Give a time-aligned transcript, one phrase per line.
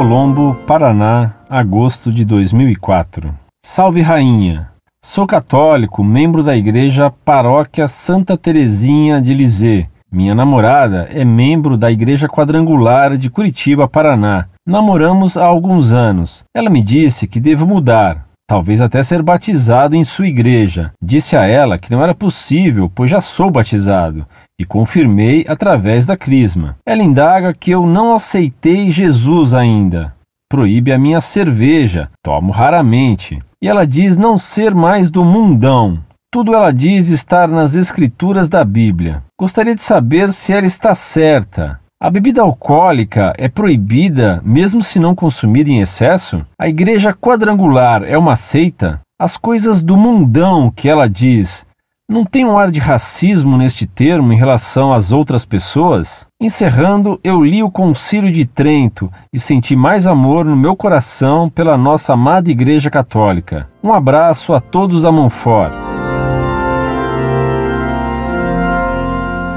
[0.00, 3.34] Colombo, Paraná, agosto de 2004.
[3.62, 4.70] Salve Rainha!
[5.04, 9.86] Sou católico, membro da Igreja Paróquia Santa Terezinha de Lisê.
[10.10, 14.46] Minha namorada é membro da Igreja Quadrangular de Curitiba, Paraná.
[14.66, 16.44] Namoramos há alguns anos.
[16.56, 20.92] Ela me disse que devo mudar, talvez até ser batizado em sua igreja.
[21.04, 24.26] Disse a ela que não era possível, pois já sou batizado,
[24.60, 26.76] e confirmei através da crisma.
[26.84, 30.14] Ela indaga que eu não aceitei Jesus ainda.
[30.50, 33.38] Proíbe a minha cerveja, tomo raramente.
[33.62, 35.98] E ela diz não ser mais do mundão.
[36.30, 39.22] Tudo ela diz estar nas escrituras da Bíblia.
[39.40, 41.80] Gostaria de saber se ela está certa.
[41.98, 46.42] A bebida alcoólica é proibida mesmo se não consumida em excesso?
[46.58, 49.00] A igreja quadrangular é uma seita?
[49.18, 51.64] As coisas do mundão que ela diz
[52.10, 56.26] não tem um ar de racismo neste termo em relação às outras pessoas?
[56.40, 61.78] Encerrando, eu li o Concílio de Trento e senti mais amor no meu coração pela
[61.78, 63.68] nossa amada Igreja Católica.
[63.80, 65.72] Um abraço a todos da Monfort.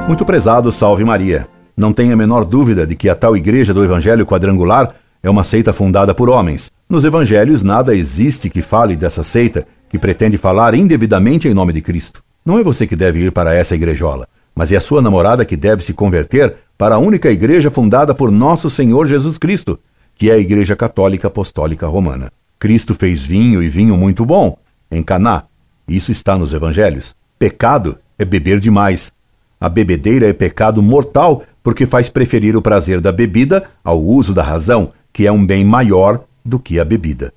[0.08, 1.48] Muito prezado, salve Maria.
[1.76, 5.44] Não tenha a menor dúvida de que a tal Igreja do Evangelho Quadrangular é uma
[5.44, 6.70] seita fundada por homens.
[6.88, 11.82] Nos evangelhos nada existe que fale dessa seita que pretende falar indevidamente em nome de
[11.82, 12.22] Cristo.
[12.46, 15.56] Não é você que deve ir para essa igrejola, mas é a sua namorada que
[15.56, 19.80] deve se converter para a única igreja fundada por nosso Senhor Jesus Cristo,
[20.16, 22.32] que é a Igreja Católica Apostólica Romana.
[22.60, 24.58] Cristo fez vinho e vinho muito bom
[24.92, 25.44] em Caná.
[25.88, 27.16] Isso está nos evangelhos.
[27.40, 29.12] Pecado é beber demais.
[29.60, 34.44] A bebedeira é pecado mortal porque faz preferir o prazer da bebida ao uso da
[34.44, 37.34] razão, que é um bem maior do que a bebida.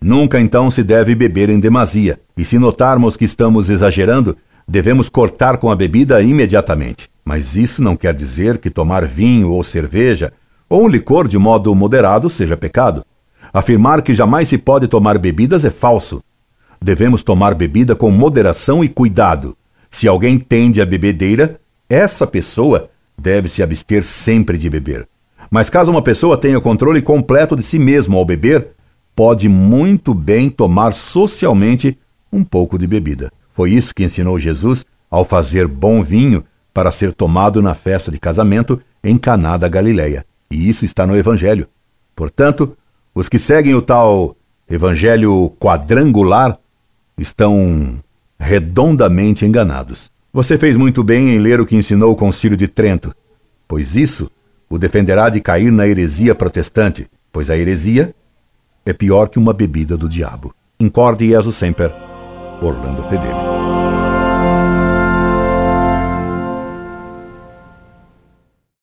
[0.00, 4.36] Nunca então se deve beber em demasia, e se notarmos que estamos exagerando,
[4.68, 7.08] devemos cortar com a bebida imediatamente.
[7.24, 10.32] Mas isso não quer dizer que tomar vinho ou cerveja
[10.68, 13.04] ou um licor de modo moderado seja pecado.
[13.52, 16.22] Afirmar que jamais se pode tomar bebidas é falso.
[16.80, 19.56] Devemos tomar bebida com moderação e cuidado.
[19.90, 25.08] Se alguém tende à bebedeira, essa pessoa deve se abster sempre de beber.
[25.50, 28.68] Mas caso uma pessoa tenha o controle completo de si mesmo ao beber,
[29.16, 31.98] pode muito bem tomar socialmente
[32.30, 33.32] um pouco de bebida.
[33.58, 38.16] Foi isso que ensinou Jesus ao fazer bom vinho para ser tomado na festa de
[38.16, 40.24] casamento em Caná da Galileia.
[40.48, 41.66] E isso está no evangelho.
[42.14, 42.78] Portanto,
[43.12, 44.36] os que seguem o tal
[44.70, 46.56] evangelho quadrangular
[47.18, 47.98] estão
[48.38, 50.08] redondamente enganados.
[50.32, 53.12] Você fez muito bem em ler o que ensinou o Concílio de Trento,
[53.66, 54.30] pois isso
[54.70, 58.14] o defenderá de cair na heresia protestante, pois a heresia
[58.86, 60.54] é pior que uma bebida do diabo.
[60.78, 62.07] Incorde Jesus Semper,
[62.60, 64.07] Orlando Fedeli.